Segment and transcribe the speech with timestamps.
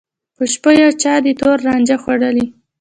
[0.35, 2.45] په شپو یو چا دي تور رانجه خوړلي